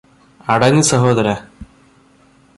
[0.47, 1.35] അടങ്ങ് സഹോദരാ